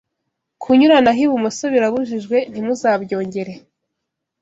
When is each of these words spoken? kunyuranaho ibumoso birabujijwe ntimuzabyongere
kunyuranaho 0.61 1.19
ibumoso 1.25 1.63
birabujijwe 1.73 2.37
ntimuzabyongere 2.51 3.53